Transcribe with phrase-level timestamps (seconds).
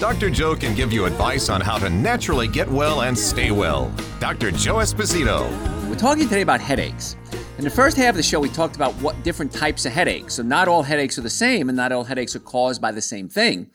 [0.00, 0.30] Dr.
[0.30, 3.92] Joe can give you advice on how to naturally get well and stay well.
[4.18, 4.50] Dr.
[4.50, 5.46] Joe Esposito.
[5.90, 7.18] We're talking today about headaches.
[7.58, 10.36] In the first half of the show, we talked about what different types of headaches.
[10.36, 13.02] So, not all headaches are the same, and not all headaches are caused by the
[13.02, 13.68] same thing.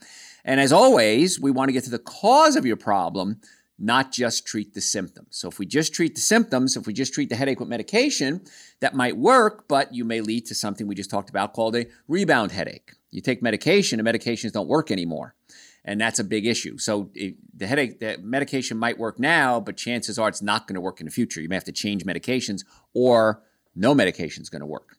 [0.44, 3.40] And as always, we want to get to the cause of your problem,
[3.78, 5.28] not just treat the symptoms.
[5.30, 8.40] So, if we just treat the symptoms, if we just treat the headache with medication,
[8.80, 11.86] that might work, but you may lead to something we just talked about called a
[12.08, 12.94] rebound headache.
[13.12, 15.36] You take medication, and medications don't work anymore
[15.86, 16.76] and that's a big issue.
[16.78, 20.74] So it, the headache, the medication might work now, but chances are it's not going
[20.74, 21.40] to work in the future.
[21.40, 23.42] You may have to change medications, or
[23.74, 24.98] no medication is going to work.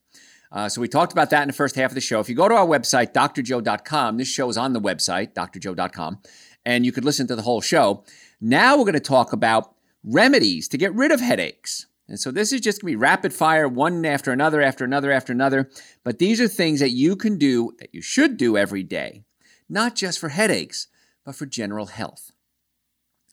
[0.50, 2.22] Uh, so we talked about that in the first half of the show.
[2.22, 6.20] If you go to our website, drjoe.com, this show is on the website, drjoe.com,
[6.66, 8.06] and you could listen to the whole show.
[8.40, 9.74] Now we're going to talk about
[10.06, 11.88] remedies to get rid of headaches.
[12.08, 15.12] And so this is just going to be rapid fire, one after another, after another,
[15.12, 15.70] after another.
[16.06, 19.26] But these are things that you can do, that you should do every day
[19.70, 20.88] not just for headaches,
[21.26, 22.32] but for general health.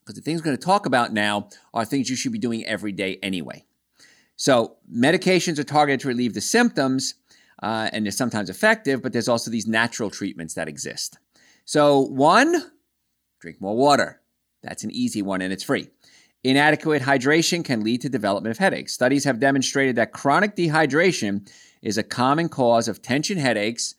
[0.00, 2.64] Because the things we're going to talk about now are things you should be doing
[2.66, 3.64] every day anyway.
[4.36, 7.14] So, medications are targeted to relieve the symptoms,
[7.62, 11.18] uh, and they're sometimes effective, but there's also these natural treatments that exist.
[11.64, 12.70] So, one,
[13.40, 14.20] drink more water.
[14.62, 15.88] That's an easy one and it's free.
[16.42, 18.92] Inadequate hydration can lead to development of headaches.
[18.92, 23.94] Studies have demonstrated that chronic dehydration is a common cause of tension headaches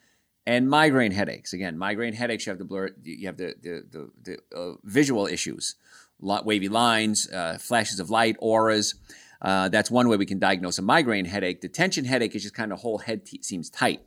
[0.48, 1.54] and migraine headaches.
[1.54, 5.28] Again, migraine headaches, you have the blur, you have the the the, the uh, visual
[5.28, 5.76] issues,
[6.20, 8.96] wavy lines, uh, flashes of light, auras.
[9.42, 11.62] Uh, that's one way we can diagnose a migraine headache.
[11.62, 14.02] The tension headache is just kind of whole head t- seems tight.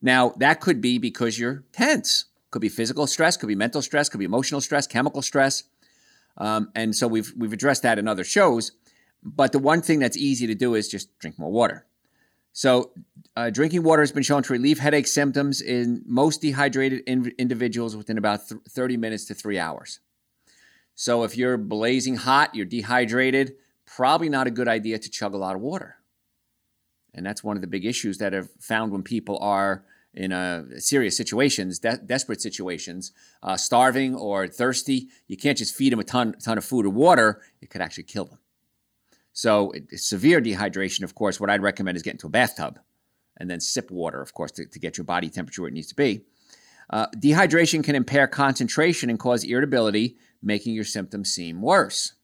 [0.00, 2.26] Now that could be because you're tense.
[2.50, 5.64] Could be physical stress, could be mental stress, could be emotional stress, chemical stress,
[6.38, 8.72] um, and so we've we've addressed that in other shows.
[9.22, 11.87] But the one thing that's easy to do is just drink more water.
[12.52, 12.92] So,
[13.36, 17.96] uh, drinking water has been shown to relieve headache symptoms in most dehydrated in- individuals
[17.96, 20.00] within about th- 30 minutes to three hours.
[20.94, 23.54] So, if you're blazing hot, you're dehydrated,
[23.86, 25.96] probably not a good idea to chug a lot of water.
[27.14, 29.84] And that's one of the big issues that are found when people are
[30.14, 35.08] in uh, serious situations, de- desperate situations, uh, starving or thirsty.
[35.26, 38.04] You can't just feed them a ton, ton of food or water, it could actually
[38.04, 38.38] kill them.
[39.38, 42.80] So, severe dehydration, of course, what I'd recommend is get into a bathtub
[43.36, 45.86] and then sip water, of course, to, to get your body temperature where it needs
[45.90, 46.24] to be.
[46.90, 52.14] Uh, dehydration can impair concentration and cause irritability, making your symptoms seem worse.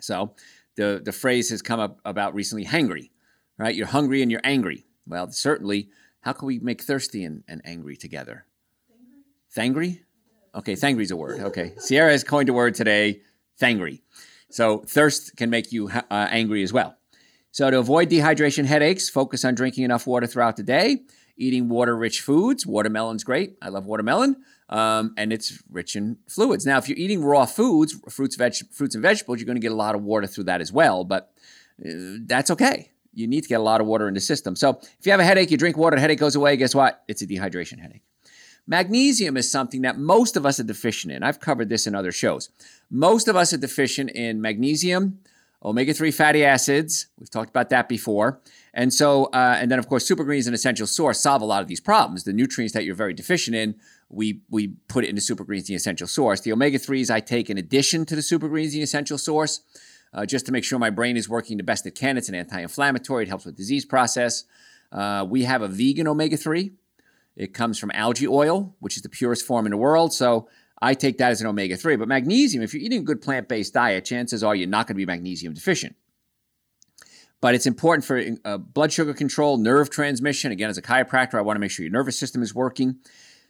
[0.00, 0.36] So,
[0.76, 3.10] the, the phrase has come up about recently hangry,
[3.58, 3.74] right?
[3.74, 4.86] You're hungry and you're angry.
[5.08, 5.90] Well, certainly,
[6.20, 8.46] how can we make thirsty and, and angry together?
[9.56, 10.02] Thangry?
[10.54, 11.40] Okay, thangry's a word.
[11.40, 11.74] Okay.
[11.78, 13.22] Sierra has coined a word today,
[13.60, 14.02] thangry.
[14.50, 16.96] So thirst can make you uh, angry as well.
[17.50, 21.04] So to avoid dehydration headaches, focus on drinking enough water throughout the day,
[21.36, 22.66] eating water-rich foods.
[22.66, 23.56] Watermelon's great.
[23.62, 24.36] I love watermelon.
[24.68, 26.66] Um, and it's rich in fluids.
[26.66, 29.72] Now, if you're eating raw foods, fruits, veg- fruits and vegetables, you're going to get
[29.72, 31.04] a lot of water through that as well.
[31.04, 31.32] But
[31.80, 32.90] uh, that's okay.
[33.14, 34.56] You need to get a lot of water in the system.
[34.56, 36.56] So if you have a headache, you drink water, headache goes away.
[36.56, 37.02] Guess what?
[37.08, 38.02] It's a dehydration headache.
[38.66, 41.22] Magnesium is something that most of us are deficient in.
[41.22, 42.50] I've covered this in other shows.
[42.90, 45.20] Most of us are deficient in magnesium,
[45.64, 47.06] omega 3 fatty acids.
[47.18, 48.40] We've talked about that before.
[48.74, 51.62] And so, uh, and then of course, super greens, an essential source, solve a lot
[51.62, 52.24] of these problems.
[52.24, 53.76] The nutrients that you're very deficient in,
[54.08, 56.40] we, we put it into super greens, the essential source.
[56.40, 59.60] The omega 3s I take in addition to the super greens, the essential source,
[60.12, 62.16] uh, just to make sure my brain is working the best it can.
[62.16, 64.44] It's an anti inflammatory, it helps with disease process.
[64.90, 66.72] Uh, we have a vegan omega 3.
[67.36, 70.12] It comes from algae oil, which is the purest form in the world.
[70.12, 70.48] So
[70.80, 71.96] I take that as an omega 3.
[71.96, 74.94] But magnesium, if you're eating a good plant based diet, chances are you're not going
[74.94, 75.96] to be magnesium deficient.
[77.40, 80.52] But it's important for uh, blood sugar control, nerve transmission.
[80.52, 82.96] Again, as a chiropractor, I want to make sure your nervous system is working.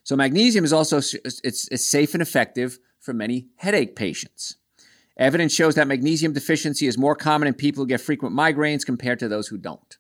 [0.03, 4.57] So magnesium is also it's, it's safe and effective for many headache patients.
[5.17, 9.19] Evidence shows that magnesium deficiency is more common in people who get frequent migraines compared
[9.21, 9.97] to those who don't.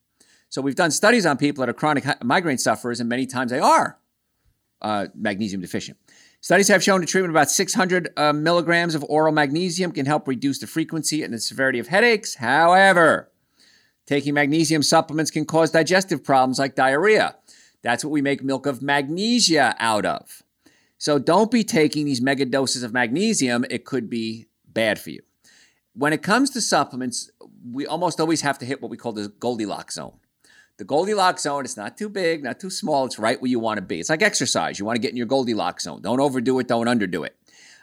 [0.48, 3.58] So we've done studies on people that are chronic migraine sufferers, and many times they
[3.58, 3.98] are
[4.80, 5.98] uh, magnesium deficient.
[6.40, 10.28] Studies have shown the treatment of about 600 uh, milligrams of oral magnesium can help
[10.28, 12.36] reduce the frequency and the severity of headaches.
[12.36, 13.30] However,
[14.06, 17.36] taking magnesium supplements can cause digestive problems like diarrhea.
[17.82, 20.42] That's what we make milk of magnesia out of.
[20.98, 25.22] So don't be taking these mega doses of magnesium, it could be bad for you.
[25.94, 27.30] when it comes to supplements,
[27.72, 30.18] we almost always have to hit what we call the Goldilocks zone.
[30.78, 33.06] The Goldilocks zone, it's not too big, not too small.
[33.06, 33.98] It's right where you want to be.
[33.98, 34.78] It's like exercise.
[34.78, 36.02] You want to get in your Goldilocks zone.
[36.02, 37.34] Don't overdo it, don't underdo it.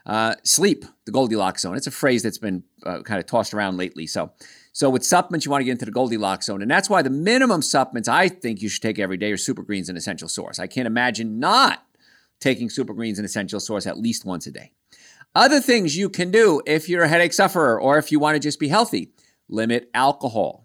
[0.06, 1.76] Uh, sleep, the Goldilocks zone.
[1.76, 4.06] It's a phrase that's been uh, kind of tossed around lately.
[4.06, 4.32] So,
[4.74, 6.62] so with supplements, you want to get into the Goldilocks zone.
[6.62, 9.64] And that's why the minimum supplements I think you should take every day are Super
[9.64, 10.60] Greens and Essential Source.
[10.60, 11.84] I can't imagine not
[12.40, 14.72] taking Super Greens and Essential Source at least once a day.
[15.34, 18.40] Other things you can do if you're a headache sufferer or if you want to
[18.40, 19.14] just be healthy
[19.50, 20.63] limit alcohol.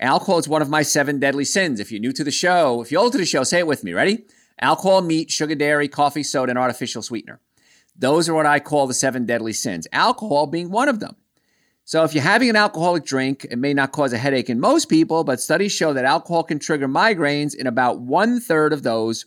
[0.00, 1.80] Alcohol is one of my seven deadly sins.
[1.80, 3.82] If you're new to the show, if you're old to the show, say it with
[3.82, 3.92] me.
[3.92, 4.24] Ready?
[4.60, 7.40] Alcohol, meat, sugar, dairy, coffee, soda, and artificial sweetener.
[7.96, 11.16] Those are what I call the seven deadly sins, alcohol being one of them.
[11.84, 14.88] So, if you're having an alcoholic drink, it may not cause a headache in most
[14.88, 19.26] people, but studies show that alcohol can trigger migraines in about one third of those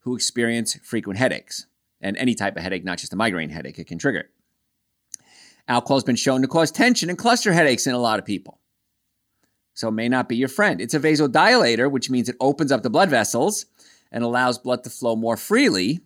[0.00, 1.66] who experience frequent headaches
[2.00, 4.30] and any type of headache, not just a migraine headache, it can trigger it.
[5.68, 8.59] Alcohol has been shown to cause tension and cluster headaches in a lot of people.
[9.80, 10.78] So it may not be your friend.
[10.78, 13.64] It's a vasodilator, which means it opens up the blood vessels
[14.12, 16.00] and allows blood to flow more freely.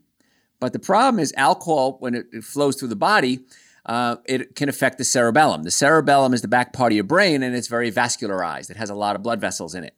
[0.61, 3.41] But the problem is, alcohol, when it, flows through the body,
[3.85, 5.65] uh, it can affect the cerebellum.
[5.65, 8.71] The cerebellum is the back part of your brain and it's very vascularized.
[8.71, 9.97] It has a lot of blood vessels in it.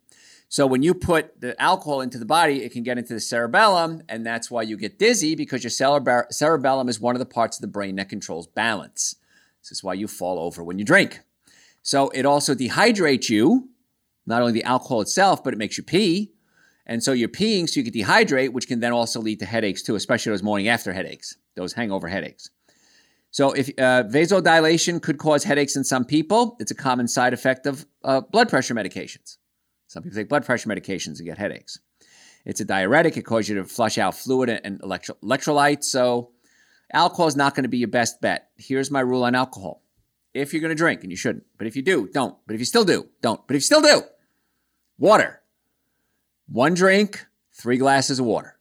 [0.49, 4.01] So when you put the alcohol into the body, it can get into the cerebellum,
[4.09, 5.71] and that's why you get dizzy because your
[6.31, 9.17] cerebellum is one of the parts of the brain that controls balance.
[9.61, 11.21] This is why you fall over when you drink.
[11.87, 13.69] So it also dehydrates you,
[14.27, 16.33] not only the alcohol itself, but it makes you pee.
[16.85, 19.83] And so you're peeing so you can dehydrate, which can then also lead to headaches
[19.85, 22.51] too, especially those morning after headaches, those hangover headaches.
[23.31, 27.67] So if uh, vasodilation could cause headaches in some people, it's a common side effect
[27.67, 29.37] of uh, blood pressure medications.
[29.87, 31.79] Some people take blood pressure medications and get headaches.
[32.45, 33.17] It's a diuretic.
[33.17, 35.85] It causes you to flush out fluid and electro- electrolytes.
[35.85, 36.33] So
[36.93, 38.49] alcohol is not going to be your best bet.
[38.57, 39.85] Here's my rule on alcohol.
[40.37, 42.37] If you're going to drink, and you shouldn't, but if you do, don't.
[42.47, 43.41] But if you still do, don't.
[43.47, 44.03] But if you still do,
[44.99, 45.41] water.
[46.47, 48.59] One drink, three glasses of water.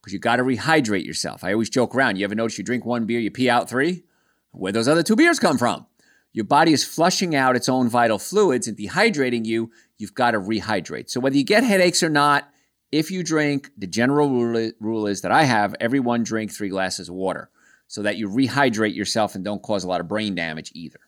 [0.00, 1.42] Because you got to rehydrate yourself.
[1.42, 2.16] I always joke around.
[2.16, 4.04] You ever notice you drink one beer, you pee out three?
[4.52, 5.86] Where those other two beers come from?
[6.32, 10.38] Your body is flushing out its own vital fluids and dehydrating you you've got to
[10.38, 11.10] rehydrate.
[11.10, 12.48] So whether you get headaches or not,
[12.92, 14.30] if you drink, the general
[14.78, 17.50] rule is that I have everyone drink three glasses of water
[17.86, 21.00] so that you rehydrate yourself and don't cause a lot of brain damage either.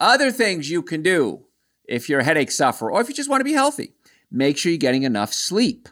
[0.00, 1.46] Other things you can do
[1.84, 3.94] if you're a headache sufferer or if you just want to be healthy,
[4.30, 5.88] make sure you're getting enough sleep.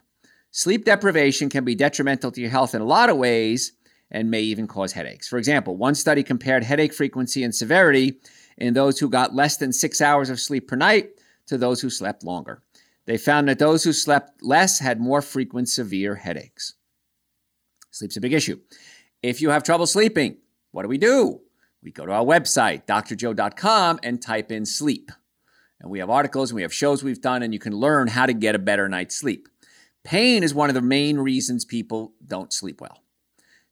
[0.50, 3.72] Sleep deprivation can be detrimental to your health in a lot of ways
[4.10, 5.26] and may even cause headaches.
[5.26, 8.20] For example, one study compared headache frequency and severity
[8.58, 11.10] in those who got less than six hours of sleep per night
[11.46, 12.62] to those who slept longer.
[13.06, 16.74] They found that those who slept less had more frequent severe headaches.
[17.90, 18.60] Sleep's a big issue.
[19.22, 20.38] If you have trouble sleeping,
[20.72, 21.40] what do we do?
[21.82, 25.12] We go to our website, drjoe.com, and type in sleep.
[25.80, 28.26] And we have articles and we have shows we've done, and you can learn how
[28.26, 29.48] to get a better night's sleep.
[30.04, 33.02] Pain is one of the main reasons people don't sleep well.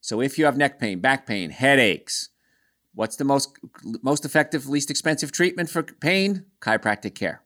[0.01, 2.29] So if you have neck pain, back pain, headaches,
[2.95, 3.59] what's the most,
[4.03, 6.47] most effective, least expensive treatment for pain?
[6.61, 7.43] Chiropractic care.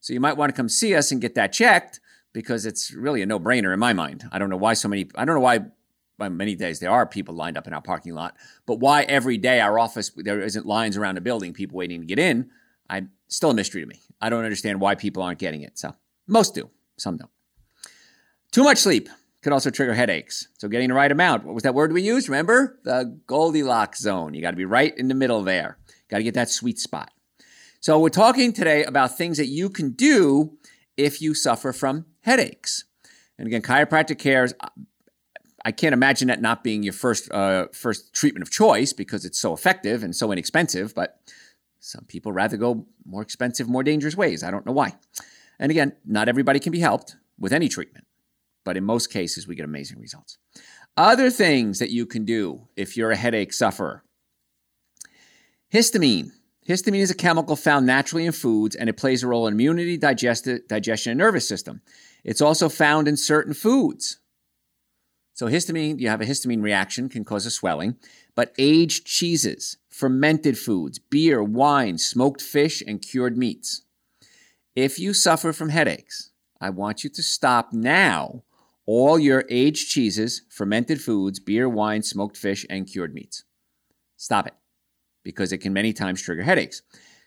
[0.00, 2.00] So you might want to come see us and get that checked
[2.32, 4.28] because it's really a no brainer in my mind.
[4.30, 5.60] I don't know why so many, I don't know why
[6.18, 8.36] by many days there are people lined up in our parking lot,
[8.66, 12.06] but why every day our office, there isn't lines around the building, people waiting to
[12.06, 12.50] get in,
[12.88, 14.00] I'm still a mystery to me.
[14.20, 15.78] I don't understand why people aren't getting it.
[15.78, 15.94] So
[16.26, 17.30] most do, some don't.
[18.52, 19.08] Too much sleep
[19.42, 20.48] could also trigger headaches.
[20.58, 21.44] So getting the right amount.
[21.44, 22.28] What was that word we used?
[22.28, 22.80] Remember?
[22.84, 24.34] The Goldilocks zone.
[24.34, 25.78] You got to be right in the middle there.
[26.08, 27.10] Got to get that sweet spot.
[27.80, 30.58] So, we're talking today about things that you can do
[30.96, 32.84] if you suffer from headaches.
[33.38, 34.54] And again, chiropractic care is,
[35.66, 39.36] I can't imagine that not being your first, uh, first treatment of choice because it's
[39.36, 41.18] so effective and so inexpensive, but
[41.80, 44.44] some people rather go more expensive, more dangerous ways.
[44.44, 44.94] I don't know why.
[45.58, 48.06] And again, not everybody can be helped with any treatment,
[48.64, 50.38] but in most cases, we get amazing results.
[50.96, 54.04] Other things that you can do if you're a headache sufferer
[55.74, 56.30] histamine.
[56.68, 59.98] Histamine is a chemical found naturally in foods and it plays a role in immunity,
[59.98, 61.82] digesti- digestion, and nervous system.
[62.22, 64.20] It's also found in certain foods.
[65.36, 67.96] So, histamine, you have a histamine reaction, can cause a swelling,
[68.34, 73.82] but aged cheeses, fermented foods, beer, wine, smoked fish, and cured meats.
[74.74, 78.44] If you suffer from headaches, I want you to stop now
[78.86, 83.44] all your aged cheeses, fermented foods, beer, wine, smoked fish, and cured meats.
[84.16, 84.54] Stop it
[85.22, 86.80] because it can many times trigger headaches.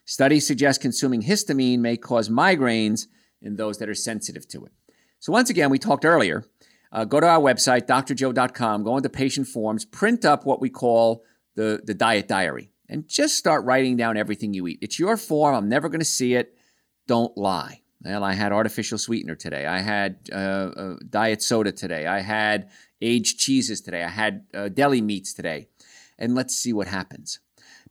[0.06, 3.06] Studies suggest consuming histamine may cause migraines
[3.40, 4.72] in those that are sensitive to it.
[5.20, 6.44] So, once again, we talked earlier.
[6.92, 11.24] Uh, go to our website, drjoe.com, go into patient forms, print up what we call
[11.56, 12.72] the, the diet diary.
[12.90, 14.80] and just start writing down everything you eat.
[14.82, 15.56] It's your form.
[15.56, 16.58] I'm never going to see it.
[17.08, 17.82] Don't lie.
[18.02, 19.66] Well, I had artificial sweetener today.
[19.66, 22.08] I had uh, uh, diet soda today.
[22.08, 22.70] I had
[23.02, 24.04] aged cheeses today.
[24.04, 25.68] I had uh, deli meats today.
[26.18, 27.40] And let's see what happens.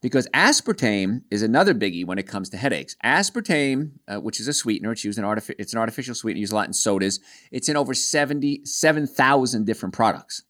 [0.01, 2.95] Because aspartame is another biggie when it comes to headaches.
[3.05, 6.53] Aspartame, uh, which is a sweetener, it's used in artifi- it's an artificial sweetener used
[6.53, 7.19] a lot in sodas.
[7.51, 10.43] It's in over 77,000 different products.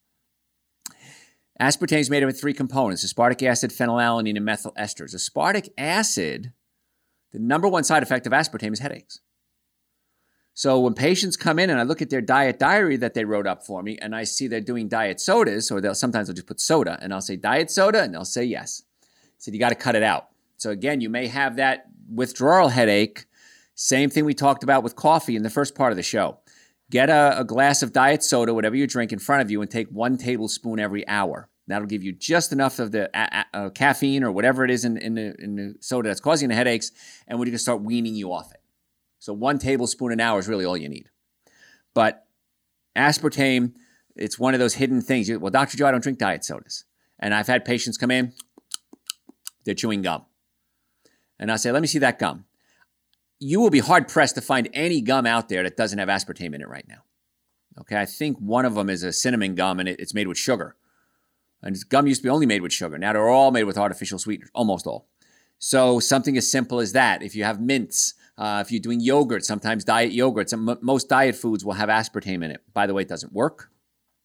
[1.60, 5.14] Aspartame is made up of three components aspartic acid, phenylalanine, and methyl esters.
[5.14, 6.52] Aspartic acid,
[7.32, 9.20] the number one side effect of aspartame is headaches.
[10.54, 13.46] So when patients come in and I look at their diet diary that they wrote
[13.46, 16.48] up for me, and I see they're doing diet sodas, or they'll sometimes they'll just
[16.48, 18.82] put soda, and I'll say diet soda, and they'll say yes.
[19.38, 20.28] Said you got to cut it out.
[20.56, 23.26] So again, you may have that withdrawal headache.
[23.74, 26.38] Same thing we talked about with coffee in the first part of the show.
[26.90, 29.70] Get a, a glass of diet soda, whatever you drink, in front of you, and
[29.70, 31.48] take one tablespoon every hour.
[31.68, 34.96] That'll give you just enough of the uh, uh, caffeine or whatever it is in,
[34.96, 36.90] in, the, in the soda that's causing the headaches,
[37.26, 38.60] and we're going to start weaning you off it.
[39.18, 41.10] So one tablespoon an hour is really all you need.
[41.94, 42.26] But
[42.96, 43.74] aspartame,
[44.16, 45.30] it's one of those hidden things.
[45.30, 45.76] Well, Dr.
[45.76, 46.84] Joe, I don't drink diet sodas.
[47.18, 48.32] And I've had patients come in,
[49.68, 50.24] they're chewing gum.
[51.38, 52.46] And I say, let me see that gum.
[53.38, 56.54] You will be hard pressed to find any gum out there that doesn't have aspartame
[56.54, 57.02] in it right now.
[57.78, 60.74] Okay, I think one of them is a cinnamon gum and it's made with sugar.
[61.62, 62.96] And gum used to be only made with sugar.
[62.96, 65.06] Now they're all made with artificial sweeteners, almost all.
[65.58, 67.22] So something as simple as that.
[67.22, 71.36] If you have mints, uh, if you're doing yogurt, sometimes diet yogurts, m- most diet
[71.36, 72.62] foods will have aspartame in it.
[72.72, 73.70] By the way, it doesn't work.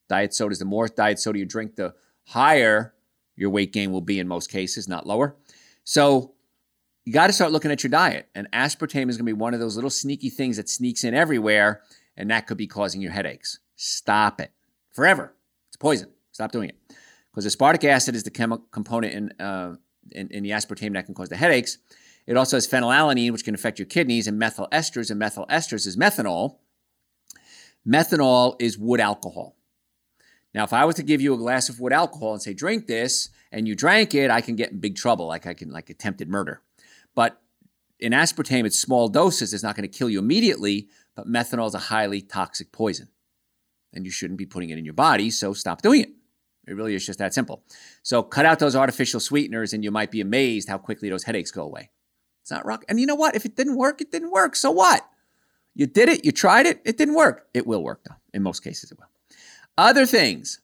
[0.07, 1.95] Diet sodas, the more diet soda you drink, the
[2.27, 2.93] higher
[3.35, 5.35] your weight gain will be in most cases, not lower.
[5.83, 6.33] So
[7.05, 8.29] you got to start looking at your diet.
[8.35, 11.13] And aspartame is going to be one of those little sneaky things that sneaks in
[11.13, 11.81] everywhere,
[12.15, 13.59] and that could be causing your headaches.
[13.75, 14.51] Stop it
[14.91, 15.33] forever.
[15.69, 16.09] It's poison.
[16.31, 16.77] Stop doing it.
[17.31, 19.75] Because aspartic acid is the chemical component in, uh,
[20.11, 21.79] in, in the aspartame that can cause the headaches.
[22.25, 25.85] It also has phenylalanine, which can affect your kidneys, and methyl esters, and methyl esters
[25.85, 26.57] is methanol.
[27.85, 29.57] Methanol is wood alcohol.
[30.53, 32.87] Now, if I was to give you a glass of wood alcohol and say, drink
[32.87, 35.89] this, and you drank it, I can get in big trouble, like I can, like
[35.89, 36.61] attempted murder.
[37.15, 37.41] But
[37.99, 39.53] in aspartame, it's small doses.
[39.53, 43.07] It's not going to kill you immediately, but methanol is a highly toxic poison.
[43.93, 46.09] And you shouldn't be putting it in your body, so stop doing it.
[46.67, 47.63] It really is just that simple.
[48.01, 51.51] So cut out those artificial sweeteners, and you might be amazed how quickly those headaches
[51.51, 51.89] go away.
[52.41, 52.83] It's not rock.
[52.89, 53.35] And you know what?
[53.35, 54.55] If it didn't work, it didn't work.
[54.55, 55.07] So what?
[55.75, 57.47] You did it, you tried it, it didn't work.
[57.53, 58.15] It will work, though.
[58.33, 59.07] In most cases, it will.
[59.77, 60.59] Other things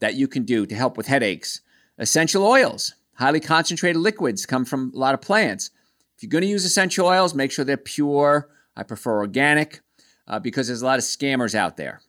[0.00, 1.60] that you can do to help with headaches
[1.98, 5.70] essential oils, highly concentrated liquids come from a lot of plants.
[6.16, 8.50] If you're going to use essential oils, make sure they're pure.
[8.76, 9.80] I prefer organic
[10.26, 12.00] uh, because there's a lot of scammers out there.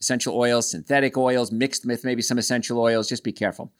[0.00, 3.08] Essential oils, synthetic oils, mixed with maybe some essential oils.
[3.08, 3.72] Just be careful.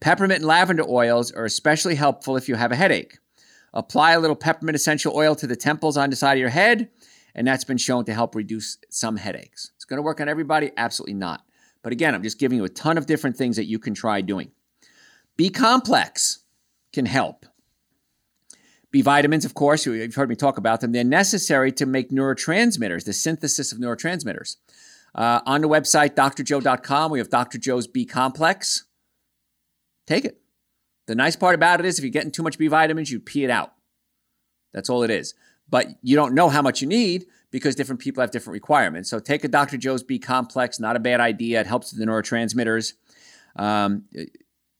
[0.00, 3.18] Peppermint and lavender oils are especially helpful if you have a headache.
[3.72, 6.88] Apply a little peppermint essential oil to the temples on the side of your head,
[7.34, 9.70] and that's been shown to help reduce some headaches.
[9.90, 10.70] Going to work on everybody?
[10.76, 11.44] Absolutely not.
[11.82, 14.20] But again, I'm just giving you a ton of different things that you can try
[14.20, 14.52] doing.
[15.36, 16.40] B complex
[16.92, 17.44] can help.
[18.92, 20.92] B vitamins, of course, you've heard me talk about them.
[20.92, 24.56] They're necessary to make neurotransmitters, the synthesis of neurotransmitters.
[25.14, 27.58] Uh, on the website, drjoe.com, we have Dr.
[27.58, 28.84] Joe's B complex.
[30.06, 30.40] Take it.
[31.06, 33.42] The nice part about it is if you're getting too much B vitamins, you pee
[33.42, 33.72] it out.
[34.72, 35.34] That's all it is.
[35.68, 39.10] But you don't know how much you need because different people have different requirements.
[39.10, 39.76] So take a Dr.
[39.76, 41.60] Joe's B complex, not a bad idea.
[41.60, 42.94] It helps with the neurotransmitters.
[43.56, 44.04] Um,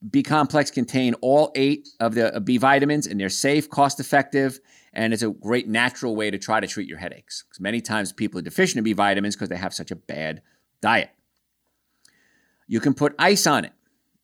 [0.09, 4.59] B complex contain all eight of the uh, B vitamins, and they're safe, cost effective,
[4.93, 7.43] and it's a great natural way to try to treat your headaches.
[7.43, 10.41] Because many times people are deficient in B vitamins because they have such a bad
[10.81, 11.11] diet.
[12.67, 13.73] You can put ice on it.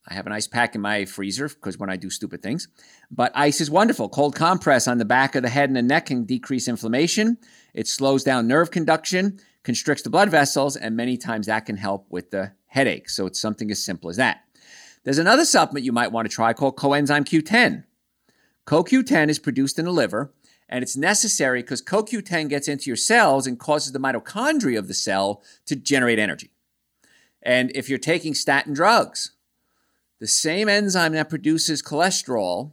[0.09, 2.69] I have an ice pack in my freezer because when I do stupid things.
[3.11, 4.09] But ice is wonderful.
[4.09, 7.39] Cold compress on the back of the head and the neck can decrease inflammation.
[7.75, 12.07] It slows down nerve conduction, constricts the blood vessels, and many times that can help
[12.09, 13.09] with the headache.
[13.09, 14.45] So it's something as simple as that.
[15.03, 17.85] There's another supplement you might want to try called coenzyme Q10.
[18.67, 20.33] CoQ10 is produced in the liver,
[20.69, 24.95] and it's necessary because CoQ10 gets into your cells and causes the mitochondria of the
[24.95, 26.51] cell to generate energy.
[27.43, 29.36] And if you're taking statin drugs,
[30.21, 32.73] the same enzyme that produces cholesterol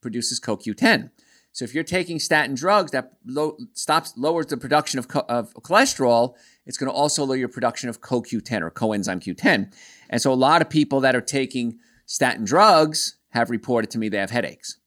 [0.00, 1.10] produces CoQ10.
[1.52, 3.14] So if you're taking statin drugs that
[3.72, 7.88] stops lowers the production of, co- of cholesterol, it's going to also lower your production
[7.88, 9.72] of CoQ10 or coenzyme Q10.
[10.08, 14.08] And so a lot of people that are taking statin drugs have reported to me
[14.08, 14.78] they have headaches.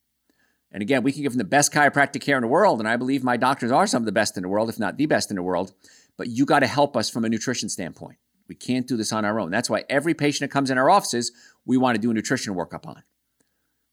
[0.72, 2.96] And again, we can give them the best chiropractic care in the world, and I
[2.96, 5.30] believe my doctors are some of the best in the world, if not the best
[5.30, 5.74] in the world.
[6.18, 8.18] But you got to help us from a nutrition standpoint.
[8.52, 9.50] We can't do this on our own.
[9.50, 11.32] That's why every patient that comes in our offices,
[11.66, 13.02] we want to do a nutrition workup on.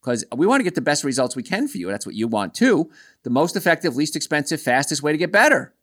[0.01, 1.89] because we want to get the best results we can for you.
[1.89, 2.91] That's what you want too.
[3.23, 5.75] The most effective, least expensive, fastest way to get better.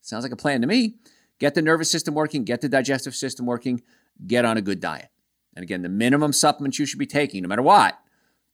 [0.00, 0.96] Sounds like a plan to me.
[1.38, 3.82] Get the nervous system working, get the digestive system working,
[4.26, 5.10] get on a good diet.
[5.54, 8.00] And again, the minimum supplements you should be taking, no matter what,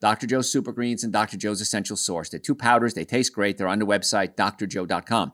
[0.02, 0.26] Dr.
[0.26, 1.38] Joe's Super Greens and Dr.
[1.38, 2.28] Joe's Essential Source.
[2.28, 3.56] They're two powders, they taste great.
[3.56, 5.32] They're on the website, drjoe.com.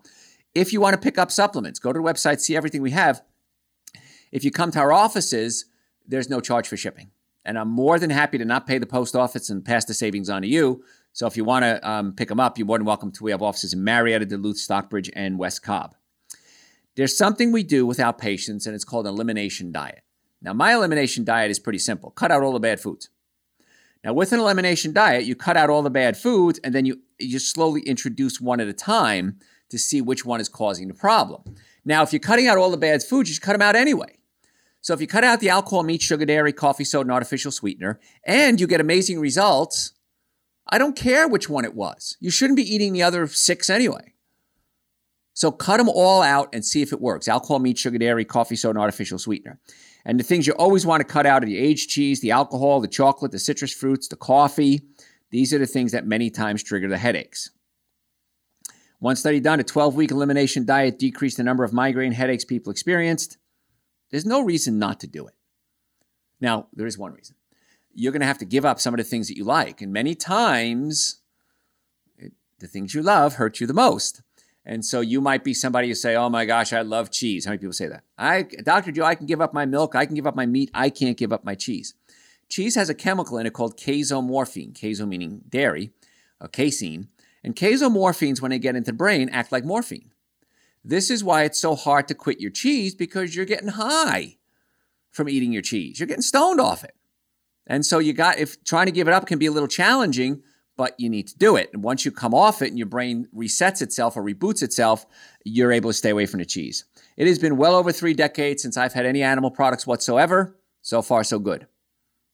[0.54, 3.22] If you want to pick up supplements, go to the website, see everything we have.
[4.32, 5.66] If you come to our offices,
[6.06, 7.10] there's no charge for shipping.
[7.44, 10.28] And I'm more than happy to not pay the post office and pass the savings
[10.28, 10.84] on to you.
[11.12, 13.24] So if you want to um, pick them up, you're more than welcome to.
[13.24, 15.94] We have offices in Marietta, Duluth, Stockbridge, and West Cobb.
[16.96, 20.02] There's something we do with our patients, and it's called an elimination diet.
[20.42, 23.10] Now, my elimination diet is pretty simple cut out all the bad foods.
[24.04, 27.00] Now, with an elimination diet, you cut out all the bad foods and then you,
[27.18, 31.42] you slowly introduce one at a time to see which one is causing the problem.
[31.84, 34.16] Now, if you're cutting out all the bad foods, you should cut them out anyway.
[34.82, 38.00] So if you cut out the alcohol, meat, sugar, dairy, coffee, soda, and artificial sweetener,
[38.24, 39.92] and you get amazing results,
[40.68, 42.16] I don't care which one it was.
[42.20, 44.14] You shouldn't be eating the other six anyway.
[45.34, 47.28] So cut them all out and see if it works.
[47.28, 49.58] Alcohol, meat, sugar, dairy, coffee, soda, and artificial sweetener.
[50.04, 52.80] And the things you always want to cut out are the aged cheese, the alcohol,
[52.80, 54.82] the chocolate, the citrus fruits, the coffee.
[55.30, 57.50] These are the things that many times trigger the headaches.
[58.98, 62.70] One study done, a 12 week elimination diet decreased the number of migraine headaches people
[62.70, 63.38] experienced.
[64.10, 65.34] There's no reason not to do it.
[66.40, 67.36] Now, there is one reason.
[67.94, 69.82] You're going to have to give up some of the things that you like.
[69.82, 71.20] And many times,
[72.16, 74.22] it, the things you love hurt you the most.
[74.64, 77.50] And so you might be somebody who say, "Oh my gosh, I love cheese." How
[77.50, 78.04] many people say that?
[78.18, 78.92] I, Dr.
[78.92, 81.16] Joe, I can give up my milk, I can give up my meat, I can't
[81.16, 81.94] give up my cheese.
[82.48, 84.74] Cheese has a chemical in it called casomorphine.
[84.74, 85.92] Caso meaning dairy,
[86.40, 87.08] or casein,
[87.42, 90.10] and casomorphines, when they get into the brain, act like morphine.
[90.84, 94.36] This is why it's so hard to quit your cheese because you're getting high
[95.10, 95.98] from eating your cheese.
[95.98, 96.94] You're getting stoned off it.
[97.66, 100.42] And so you got if trying to give it up can be a little challenging,
[100.76, 101.70] but you need to do it.
[101.74, 105.04] And once you come off it and your brain resets itself or reboots itself,
[105.44, 106.86] you're able to stay away from the cheese.
[107.16, 110.56] It has been well over three decades since I've had any animal products whatsoever.
[110.82, 111.66] So far, so good.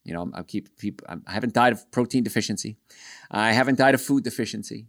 [0.04, 2.76] You know, I keep, keep I haven't died of protein deficiency.
[3.28, 4.86] I haven't died of food deficiency,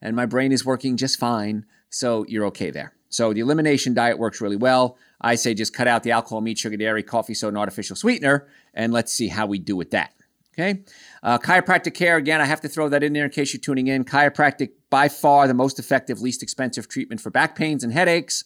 [0.00, 1.66] and my brain is working just fine.
[1.88, 2.94] So you're okay there.
[3.10, 4.96] So the elimination diet works really well.
[5.20, 8.48] I say just cut out the alcohol, meat, sugar, dairy, coffee, soda, and artificial sweetener,
[8.72, 10.14] and let's see how we do with that.
[10.54, 10.82] Okay.
[11.22, 13.86] Uh, chiropractic care, again, I have to throw that in there in case you're tuning
[13.86, 14.04] in.
[14.04, 18.44] Chiropractic, by far the most effective, least expensive treatment for back pains and headaches.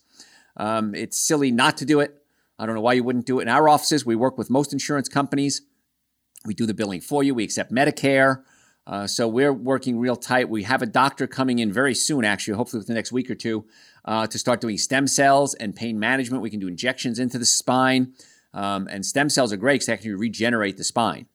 [0.57, 2.23] Um, it's silly not to do it.
[2.59, 3.43] I don't know why you wouldn't do it.
[3.43, 5.63] In our offices, we work with most insurance companies.
[6.45, 7.35] We do the billing for you.
[7.35, 8.43] We accept Medicare.
[8.87, 10.49] Uh, so we're working real tight.
[10.51, 13.35] We have a doctor coming in very soon, actually, hopefully within the next week or
[13.35, 13.65] two,
[14.05, 16.43] uh, to start doing stem cells and pain management.
[16.43, 18.13] We can do injections into the spine.
[18.53, 21.27] Um, and stem cells are great because they actually regenerate the spine.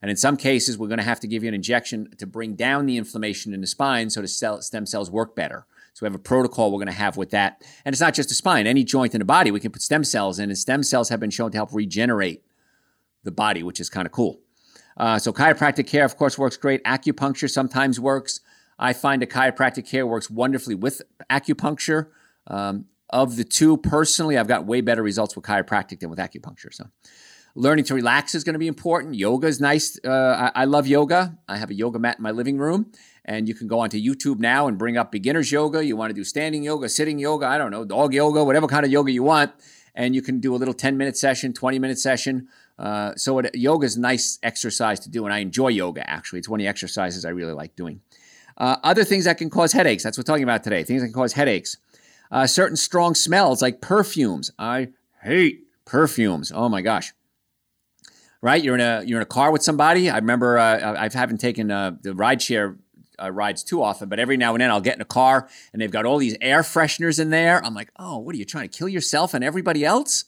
[0.00, 2.54] And in some cases, we're going to have to give you an injection to bring
[2.54, 5.66] down the inflammation in the spine so the stem cells work better.
[5.94, 7.62] So we have a protocol we're going to have with that.
[7.84, 10.04] And it's not just the spine, any joint in the body, we can put stem
[10.04, 12.42] cells in, and stem cells have been shown to help regenerate
[13.22, 14.40] the body, which is kind of cool.
[14.96, 16.82] Uh, so chiropractic care, of course, works great.
[16.84, 18.40] Acupuncture sometimes works.
[18.82, 22.08] I find that chiropractic care works wonderfully with acupuncture.
[22.46, 26.72] Um, of the two, personally, I've got way better results with chiropractic than with acupuncture.
[26.72, 26.86] So
[27.54, 29.14] Learning to relax is going to be important.
[29.14, 29.98] Yoga is nice.
[30.02, 31.36] Uh, I, I, love yoga.
[31.46, 32.90] I have a yoga mat in my living room,
[33.26, 35.84] and you can go onto YouTube now and bring up beginner's yoga.
[35.84, 38.86] You want to do standing yoga, sitting yoga, I don't know, dog yoga, whatever kind
[38.86, 39.52] of yoga you want,
[39.94, 42.48] and you can do a little 10 minute session, 20 minute session.
[42.78, 46.38] Uh, so yoga is a nice exercise to do, and I enjoy yoga actually.
[46.38, 48.00] It's one of the exercises I really like doing.
[48.56, 50.02] Uh, other things that can cause headaches.
[50.02, 50.84] That's what we're talking about today.
[50.84, 51.76] Things that can cause headaches.
[52.30, 54.50] Uh, certain strong smells like perfumes.
[54.58, 54.88] I
[55.22, 56.52] hate perfumes.
[56.54, 57.12] Oh my gosh
[58.42, 58.62] right?
[58.62, 60.10] You're in a you're in a car with somebody.
[60.10, 62.76] I remember uh, I haven't taken uh, the rideshare
[63.22, 65.80] uh, rides too often, but every now and then I'll get in a car and
[65.80, 67.64] they've got all these air fresheners in there.
[67.64, 70.24] I'm like, oh, what are you trying to kill yourself and everybody else?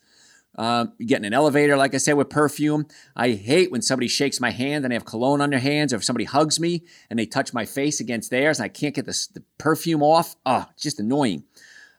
[0.56, 2.86] Uh, you in an elevator, like I said, with perfume.
[3.16, 5.96] I hate when somebody shakes my hand and they have cologne on their hands, or
[5.96, 9.06] if somebody hugs me and they touch my face against theirs and I can't get
[9.06, 10.36] the, perfume off.
[10.46, 11.44] Oh, just annoying.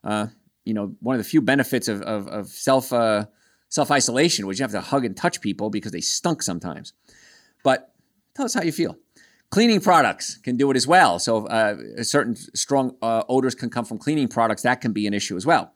[0.03, 0.27] Uh,
[0.63, 3.25] you know, one of the few benefits of, of, of self uh,
[3.69, 6.93] self isolation, which you have to hug and touch people because they stunk sometimes.
[7.63, 7.93] But
[8.35, 8.97] tell us how you feel.
[9.51, 11.19] Cleaning products can do it as well.
[11.19, 14.63] So, uh, certain strong uh, odors can come from cleaning products.
[14.63, 15.73] That can be an issue as well.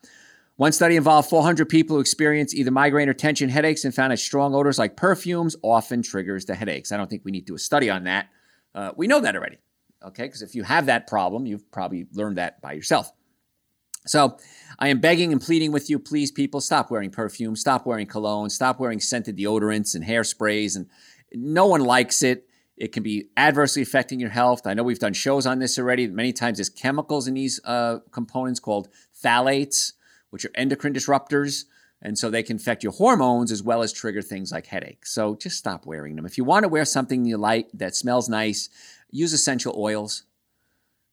[0.60, 4.18] One study involved 400 people who experienced either migraine or tension headaches and found that
[4.18, 6.92] strong odors like perfumes often triggers the headaches.
[6.92, 8.28] I don't think we need to do a study on that.
[8.74, 9.56] Uh, we know that already,
[10.04, 10.24] okay?
[10.24, 13.10] Because if you have that problem, you've probably learned that by yourself.
[14.04, 14.36] So
[14.78, 18.50] I am begging and pleading with you, please, people, stop wearing perfume, stop wearing cologne,
[18.50, 20.76] stop wearing scented deodorants and hairsprays.
[20.76, 20.90] And
[21.32, 22.46] no one likes it.
[22.76, 24.66] It can be adversely affecting your health.
[24.66, 26.06] I know we've done shows on this already.
[26.06, 28.90] Many times there's chemicals in these uh, components called
[29.24, 29.92] phthalates,
[30.30, 31.64] which are endocrine disruptors.
[32.02, 35.12] And so they can affect your hormones as well as trigger things like headaches.
[35.12, 36.24] So just stop wearing them.
[36.24, 38.70] If you want to wear something you like that smells nice,
[39.10, 40.24] use essential oils.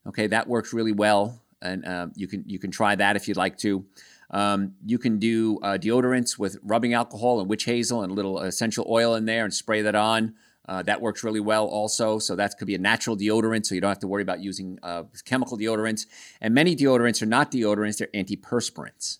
[0.07, 3.35] Okay, that works really well, and uh, you can you can try that if you'd
[3.35, 3.85] like to.
[4.31, 8.39] Um, you can do uh, deodorants with rubbing alcohol and witch hazel and a little
[8.39, 10.35] essential oil in there and spray that on.
[10.67, 12.19] Uh, that works really well also.
[12.19, 14.79] So that could be a natural deodorant, so you don't have to worry about using
[14.83, 16.05] uh, chemical deodorants.
[16.41, 19.19] And many deodorants are not deodorants, they're antiperspirants.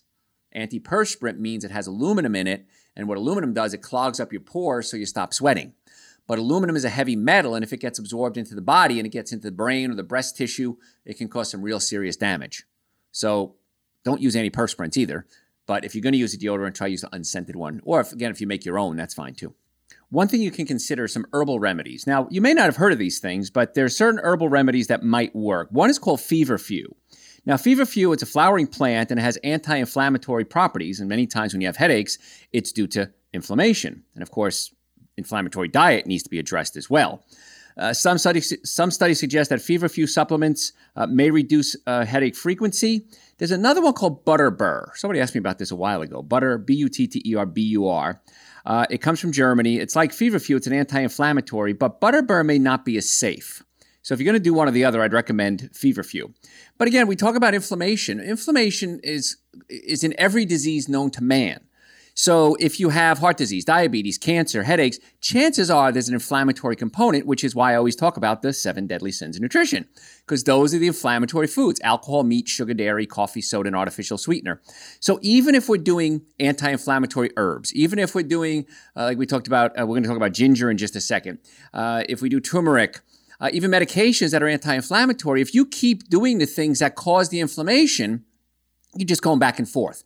[0.54, 4.40] Antiperspirant means it has aluminum in it, and what aluminum does, it clogs up your
[4.40, 5.72] pores so you stop sweating.
[6.26, 9.06] But aluminum is a heavy metal, and if it gets absorbed into the body and
[9.06, 12.16] it gets into the brain or the breast tissue, it can cause some real serious
[12.16, 12.64] damage.
[13.12, 13.54] So
[14.04, 15.26] don't use antiperspirants either.
[15.66, 17.80] But if you're going to use a deodorant, try to use the unscented one.
[17.84, 19.54] Or if, again, if you make your own, that's fine too.
[20.10, 22.06] One thing you can consider some herbal remedies.
[22.06, 24.86] Now, you may not have heard of these things, but there are certain herbal remedies
[24.86, 25.68] that might work.
[25.70, 26.94] One is called feverfew.
[27.44, 31.00] Now, feverfew, it's a flowering plant and it has anti-inflammatory properties.
[31.00, 32.18] And many times when you have headaches,
[32.52, 34.02] it's due to inflammation.
[34.14, 34.74] And of course,
[35.18, 37.22] inflammatory diet needs to be addressed as well.
[37.76, 43.06] Uh, some studies some studies suggest that feverfew supplements uh, may reduce uh, headache frequency.
[43.36, 44.96] There's another one called Butterbur.
[44.96, 46.20] Somebody asked me about this a while ago.
[46.22, 48.20] Butter, B U T T E R B U R.
[48.64, 49.78] Uh, it comes from Germany.
[49.78, 50.56] It's like feverfew.
[50.56, 53.62] It's an anti-inflammatory, but Butterbur may not be as safe.
[54.02, 56.32] So if you're going to do one or the other, I'd recommend feverfew.
[56.78, 58.20] But again, we talk about inflammation.
[58.20, 59.36] Inflammation is
[59.68, 61.60] is in every disease known to man.
[62.18, 67.26] So if you have heart disease, diabetes, cancer, headaches, chances are there's an inflammatory component,
[67.26, 69.86] which is why I always talk about the seven deadly sins of nutrition,
[70.26, 74.60] because those are the inflammatory foods alcohol, meat, sugar, dairy, coffee, soda, and artificial sweetener.
[74.98, 79.24] So even if we're doing anti inflammatory herbs, even if we're doing, uh, like we
[79.24, 81.38] talked about, uh, we're going to talk about ginger in just a second,
[81.72, 82.98] uh, if we do turmeric,
[83.38, 87.28] uh, even medications that are anti inflammatory, if you keep doing the things that cause
[87.28, 88.24] the inflammation,
[88.96, 90.02] you're just going back and forth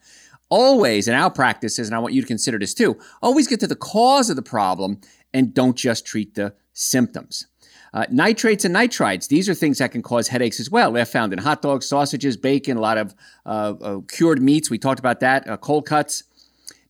[0.52, 3.66] always in our practices, and I want you to consider this too, always get to
[3.66, 5.00] the cause of the problem
[5.32, 7.46] and don't just treat the symptoms.
[7.94, 10.92] Uh, nitrates and nitrites, these are things that can cause headaches as well.
[10.92, 13.14] They're found in hot dogs, sausages, bacon, a lot of
[13.46, 14.68] uh, uh, cured meats.
[14.68, 16.24] We talked about that, uh, cold cuts.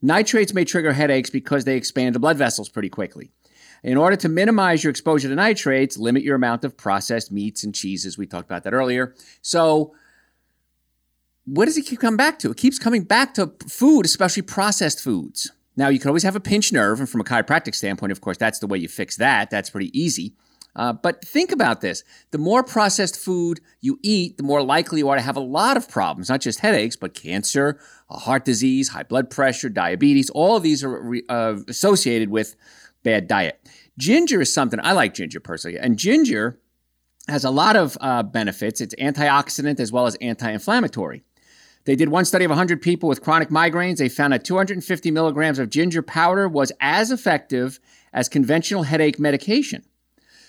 [0.03, 3.31] Nitrates may trigger headaches because they expand the blood vessels pretty quickly.
[3.85, 7.73] In order to minimize your exposure to nitrates, limit your amount of processed meats and
[7.73, 8.19] cheeses.
[8.19, 9.15] We talked about that earlier.
[9.41, 9.95] So,
[11.45, 12.51] what does it keep coming back to?
[12.51, 15.51] It keeps coming back to food, especially processed foods.
[15.77, 18.37] Now, you can always have a pinched nerve, and from a chiropractic standpoint, of course,
[18.37, 19.51] that's the way you fix that.
[19.51, 20.35] That's pretty easy.
[20.75, 25.09] Uh, but think about this the more processed food you eat, the more likely you
[25.09, 27.79] are to have a lot of problems, not just headaches, but cancer,
[28.09, 30.31] heart disease, high blood pressure, diabetes.
[30.31, 32.57] All of these are re- uh, associated with
[33.03, 33.61] bad diet.
[33.99, 36.59] Ginger is something I like ginger personally, and ginger
[37.29, 38.81] has a lot of uh, benefits.
[38.81, 41.23] It's antioxidant as well as anti inflammatory.
[41.85, 43.97] They did one study of 100 people with chronic migraines.
[43.97, 47.81] They found that 250 milligrams of ginger powder was as effective
[48.13, 49.85] as conventional headache medication.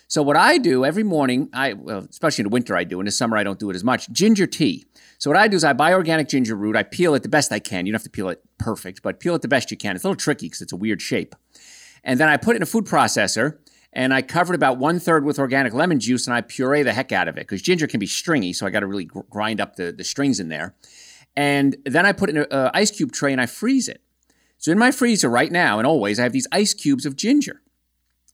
[0.08, 3.00] So what I do every morning, I well, especially in the winter I do.
[3.00, 4.12] In the summer I don't do it as much.
[4.12, 4.86] Ginger tea.
[5.18, 6.76] So what I do is I buy organic ginger root.
[6.76, 7.86] I peel it the best I can.
[7.86, 9.96] You don't have to peel it perfect, but peel it the best you can.
[9.96, 11.34] It's a little tricky because it's a weird shape.
[12.04, 13.58] And then I put it in a food processor
[13.92, 16.94] and I cover it about one third with organic lemon juice and I puree the
[16.94, 19.62] heck out of it because ginger can be stringy, so I got to really grind
[19.62, 20.76] up the, the strings in there.
[21.36, 24.02] And then I put it in an ice cube tray and I freeze it.
[24.58, 27.62] So in my freezer right now and always, I have these ice cubes of ginger.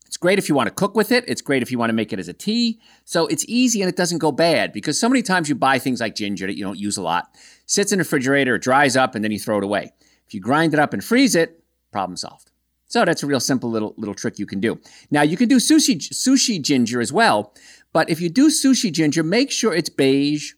[0.05, 1.23] It's great if you want to cook with it.
[1.27, 2.79] It's great if you want to make it as a tea.
[3.05, 6.01] So it's easy and it doesn't go bad because so many times you buy things
[6.01, 7.29] like ginger that you don't use a lot,
[7.67, 9.91] sits in the refrigerator, it dries up, and then you throw it away.
[10.25, 12.51] If you grind it up and freeze it, problem solved.
[12.87, 14.79] So that's a real simple little little trick you can do.
[15.11, 17.53] Now you can do sushi sushi ginger as well,
[17.93, 20.53] but if you do sushi ginger, make sure it's beige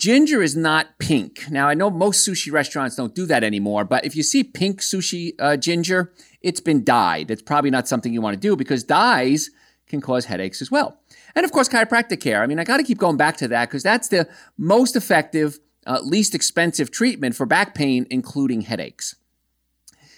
[0.00, 1.50] Ginger is not pink.
[1.50, 4.80] Now, I know most sushi restaurants don't do that anymore, but if you see pink
[4.80, 6.10] sushi uh, ginger,
[6.40, 7.30] it's been dyed.
[7.30, 9.50] It's probably not something you want to do because dyes
[9.86, 10.98] can cause headaches as well.
[11.34, 12.42] And of course, chiropractic care.
[12.42, 15.58] I mean, I got to keep going back to that because that's the most effective,
[15.86, 19.16] uh, least expensive treatment for back pain, including headaches.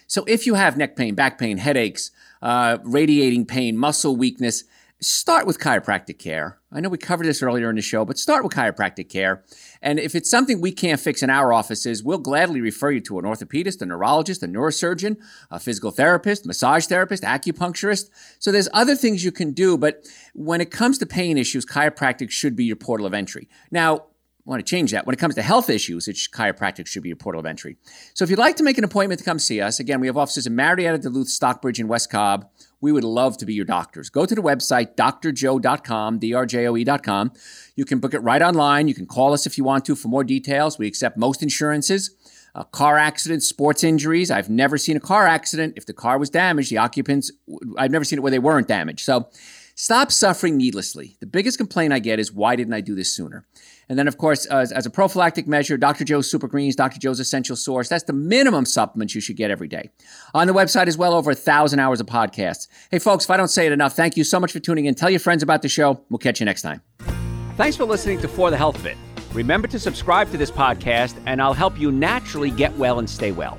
[0.07, 4.63] So if you have neck pain, back pain, headaches, uh, radiating pain, muscle weakness,
[5.03, 6.59] start with chiropractic care.
[6.71, 9.45] I know we covered this earlier in the show, but start with chiropractic care.
[9.83, 13.19] And if it's something we can't fix in our offices, we'll gladly refer you to
[13.19, 15.17] an orthopedist, a neurologist, a neurosurgeon,
[15.51, 18.11] a physical therapist, massage therapist, acupuncturist.
[18.39, 22.31] So there's other things you can do, but when it comes to pain issues, chiropractic
[22.31, 23.49] should be your portal of entry.
[23.71, 24.07] Now,
[24.45, 25.07] want to change that.
[25.07, 27.77] When it comes to health issues, it's chiropractic should be your portal of entry.
[28.15, 30.17] So if you'd like to make an appointment to come see us, again, we have
[30.17, 32.49] offices in Marietta, Duluth, Stockbridge, and West Cobb.
[32.81, 34.11] We would love to be your doctors.
[34.11, 37.33] Go to the website, drjoe.com, drjoe.com.
[37.77, 38.89] You can book it right online.
[38.89, 40.79] You can call us if you want to for more details.
[40.79, 42.11] We accept most insurances.
[42.55, 44.31] Uh, car accidents, sports injuries.
[44.31, 45.75] I've never seen a car accident.
[45.77, 47.31] If the car was damaged, the occupants,
[47.79, 49.05] I've never seen it where they weren't damaged.
[49.07, 49.31] So
[49.75, 51.17] stop suffering needlessly.
[51.21, 53.47] The biggest complaint I get is, why didn't I do this sooner?
[53.89, 56.05] And then, of course, as, as, a prophylactic measure, Dr.
[56.05, 56.99] Joe's Super Greens, Dr.
[56.99, 57.89] Joe's Essential Source.
[57.89, 59.91] That's the minimum supplements you should get every day.
[60.35, 62.69] On the website is well, over a thousand hours of podcasts.
[62.91, 64.95] Hey, folks, if I don't say it enough, thank you so much for tuning in.
[64.95, 66.01] Tell your friends about the show.
[66.09, 66.81] We'll catch you next time.
[67.57, 68.97] Thanks for listening to For the Health of It.
[69.33, 73.33] Remember to subscribe to this podcast, and I'll help you naturally get well and stay
[73.33, 73.59] well.